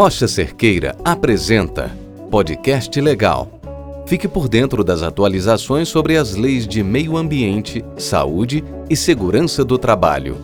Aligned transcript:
Rocha 0.00 0.26
Cerqueira 0.26 0.96
apresenta 1.04 1.94
Podcast 2.30 2.98
Legal. 2.98 3.60
Fique 4.06 4.26
por 4.26 4.48
dentro 4.48 4.82
das 4.82 5.02
atualizações 5.02 5.90
sobre 5.90 6.16
as 6.16 6.34
leis 6.34 6.66
de 6.66 6.82
meio 6.82 7.18
ambiente, 7.18 7.84
saúde 7.98 8.64
e 8.88 8.96
segurança 8.96 9.62
do 9.62 9.76
trabalho. 9.76 10.42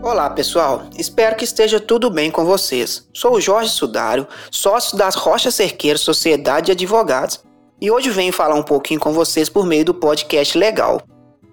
Olá 0.00 0.30
pessoal, 0.30 0.84
espero 0.96 1.34
que 1.34 1.42
esteja 1.42 1.80
tudo 1.80 2.08
bem 2.08 2.30
com 2.30 2.44
vocês. 2.44 3.08
Sou 3.12 3.32
o 3.32 3.40
Jorge 3.40 3.70
Sudário, 3.70 4.24
sócio 4.52 4.96
das 4.96 5.16
Rocha 5.16 5.50
Cerqueira 5.50 5.98
Sociedade 5.98 6.66
de 6.66 6.72
Advogados, 6.72 7.42
e 7.80 7.90
hoje 7.90 8.08
venho 8.08 8.32
falar 8.32 8.54
um 8.54 8.62
pouquinho 8.62 9.00
com 9.00 9.12
vocês 9.12 9.48
por 9.48 9.66
meio 9.66 9.84
do 9.84 9.94
podcast 9.94 10.56
Legal. 10.56 11.02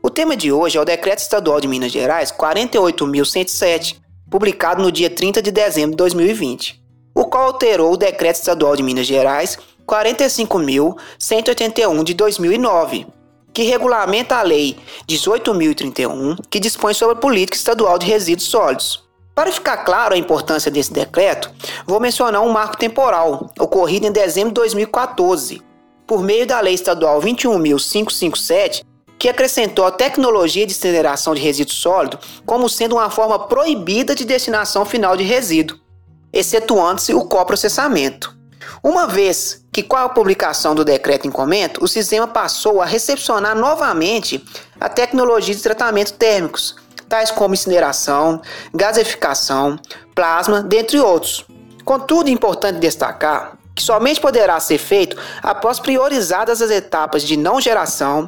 O 0.04 0.12
tema 0.12 0.38
de 0.38 0.52
hoje 0.52 0.78
é 0.78 0.82
o 0.82 0.86
Decreto 0.86 1.18
Estadual 1.18 1.60
de 1.60 1.68
Minas 1.68 1.92
Gerais 1.92 2.32
48.107, 2.32 4.06
publicado 4.30 4.82
no 4.82 4.92
dia 4.92 5.10
30 5.10 5.42
de 5.42 5.52
dezembro 5.52 5.92
de 5.92 5.98
2020, 5.98 6.82
o 7.16 7.24
qual 7.26 7.46
alterou 7.46 7.94
o 7.94 7.98
Decreto 7.98 8.36
Estadual 8.36 8.76
de 8.76 8.84
Minas 8.84 9.08
Gerais 9.08 9.58
45.181 9.88 12.04
de 12.04 12.14
2009, 12.14 13.08
que 13.54 13.64
regulamenta 13.64 14.36
a 14.36 14.44
Lei 14.44 14.78
18.031, 15.10 16.38
que 16.50 16.60
dispõe 16.60 16.94
sobre 16.94 17.16
a 17.16 17.20
política 17.20 17.58
estadual 17.58 17.98
de 17.98 18.06
resíduos 18.06 18.50
sólidos. 18.50 19.08
Para 19.34 19.52
ficar 19.52 19.78
claro 19.78 20.14
a 20.14 20.18
importância 20.18 20.70
desse 20.70 20.92
decreto, 20.92 21.50
vou 21.86 22.00
mencionar 22.00 22.42
um 22.42 22.52
marco 22.52 22.78
temporal, 22.78 23.50
ocorrido 23.60 24.08
em 24.08 24.12
dezembro 24.12 24.50
de 24.50 24.56
2014, 24.56 25.62
por 26.06 26.22
meio 26.24 26.46
da 26.46 26.60
Lei 26.60 26.74
Estadual 26.74 27.22
21.557, 27.22 28.84
que 29.20 29.30
acrescentou 29.30 29.86
a 29.86 29.92
tecnologia 29.92 30.66
de 30.66 30.74
incineração 30.74 31.34
de 31.34 31.42
resíduo 31.42 31.74
sólido 31.74 32.20
como 32.46 32.70
sendo 32.70 32.96
uma 32.96 33.10
forma 33.10 33.48
proibida 33.48 34.14
de 34.14 34.26
destinação 34.26 34.86
final 34.86 35.18
de 35.18 35.24
resíduo, 35.24 35.80
excetuando-se 36.32 37.14
o 37.14 37.26
coprocessamento. 37.26 38.36
Uma 38.84 39.08
vez 39.08 39.66
que, 39.72 39.82
com 39.82 39.96
a 39.96 40.10
publicação 40.10 40.76
do 40.76 40.86
decreto 40.86 41.28
em 41.28 41.32
comento, 41.32 41.84
o 41.84 41.88
sistema 41.88 42.28
passou 42.28 42.82
a 42.82 42.86
recepcionar 42.86 43.56
novamente 43.56 44.44
a 44.80 44.88
tecnologia 44.88 45.56
de 45.56 45.62
tratamento 45.62 46.14
térmicos, 46.14 46.76
tais 47.10 47.32
como 47.32 47.54
incineração, 47.54 48.42
gaseificação, 48.74 49.80
plasma, 50.14 50.62
dentre 50.62 51.00
outros. 51.00 51.46
Contudo, 51.84 52.30
é 52.30 52.32
importante 52.32 52.80
destacar 52.80 53.58
que 53.74 53.84
somente 53.84 54.20
poderá 54.20 54.60
ser 54.60 54.80
feito 54.80 55.16
após 55.42 55.80
priorizadas 55.80 56.64
as 56.64 56.72
etapas 56.72 57.22
de 57.22 57.38
não 57.38 57.62
geração, 57.62 58.28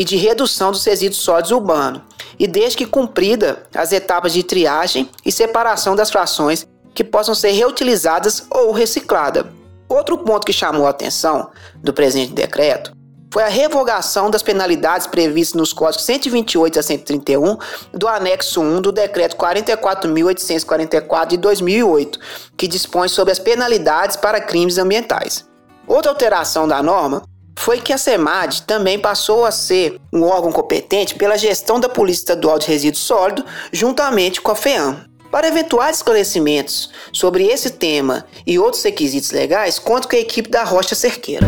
e 0.00 0.04
de 0.04 0.16
redução 0.16 0.72
dos 0.72 0.82
resíduos 0.82 1.20
sólidos 1.20 1.50
urbanos, 1.50 2.00
e 2.38 2.46
desde 2.46 2.78
que 2.78 2.86
cumprida 2.86 3.64
as 3.74 3.92
etapas 3.92 4.32
de 4.32 4.42
triagem 4.42 5.10
e 5.26 5.30
separação 5.30 5.94
das 5.94 6.10
frações 6.10 6.66
que 6.94 7.04
possam 7.04 7.34
ser 7.34 7.50
reutilizadas 7.50 8.46
ou 8.50 8.72
recicladas. 8.72 9.44
Outro 9.86 10.16
ponto 10.16 10.46
que 10.46 10.54
chamou 10.54 10.86
a 10.86 10.90
atenção 10.90 11.50
do 11.82 11.92
presente 11.92 12.32
decreto 12.32 12.96
foi 13.30 13.42
a 13.42 13.48
revogação 13.48 14.30
das 14.30 14.42
penalidades 14.42 15.06
previstas 15.06 15.60
nos 15.60 15.74
códigos 15.74 16.06
128 16.06 16.78
a 16.78 16.82
131 16.82 17.58
do 17.92 18.08
anexo 18.08 18.62
1 18.62 18.80
do 18.80 18.90
decreto 18.90 19.36
44.844 19.36 21.26
de 21.26 21.36
2008, 21.36 22.18
que 22.56 22.66
dispõe 22.66 23.06
sobre 23.06 23.32
as 23.32 23.38
penalidades 23.38 24.16
para 24.16 24.40
crimes 24.40 24.78
ambientais. 24.78 25.46
Outra 25.86 26.10
alteração 26.10 26.66
da 26.66 26.82
norma 26.82 27.22
foi 27.60 27.78
que 27.78 27.92
a 27.92 27.98
SEMAD 27.98 28.62
também 28.62 28.98
passou 28.98 29.44
a 29.44 29.50
ser 29.50 30.00
um 30.10 30.22
órgão 30.22 30.50
competente 30.50 31.14
pela 31.14 31.36
gestão 31.36 31.78
da 31.78 31.90
Polícia 31.90 32.22
Estadual 32.22 32.58
de 32.58 32.66
Resíduos 32.66 33.02
Sólidos, 33.02 33.44
juntamente 33.70 34.40
com 34.40 34.50
a 34.50 34.56
FEAM. 34.56 34.96
Para 35.30 35.48
eventuais 35.48 35.96
esclarecimentos 35.96 36.90
sobre 37.12 37.44
esse 37.44 37.70
tema 37.70 38.24
e 38.46 38.58
outros 38.58 38.82
requisitos 38.82 39.30
legais, 39.30 39.78
conto 39.78 40.08
com 40.08 40.16
a 40.16 40.18
equipe 40.18 40.48
da 40.48 40.64
Rocha 40.64 40.94
Cerqueira. 40.94 41.46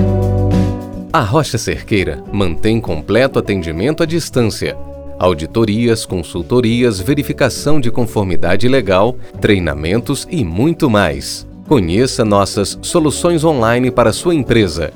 A 1.11 1.21
Rocha 1.21 1.57
Cerqueira 1.57 2.23
mantém 2.31 2.79
completo 2.79 3.39
atendimento 3.39 4.03
à 4.03 4.07
distância. 4.07 4.77
Auditorias, 5.19 6.05
consultorias, 6.05 7.01
verificação 7.01 7.81
de 7.81 7.91
conformidade 7.91 8.69
legal, 8.69 9.17
treinamentos 9.41 10.27
e 10.31 10.45
muito 10.45 10.91
mais. 10.91 11.47
Conheça 11.67 12.23
nossas 12.23 12.79
soluções 12.83 13.45
online 13.45 13.91
para 13.91 14.13
sua 14.13 14.35
empresa. 14.35 14.93